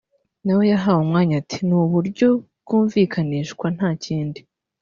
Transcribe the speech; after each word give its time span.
nawe 0.45 0.63
yahawe 0.71 0.99
umwanya 1.05 1.33
ati 1.41 1.59
“Ni 1.67 1.75
uburyo 1.81 2.27
byumvikanishwa 2.63 3.65
nta 3.75 3.89
kindi 4.03 4.39